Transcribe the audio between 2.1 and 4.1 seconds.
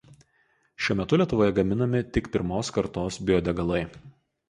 tik pirmos kartos biodegalai.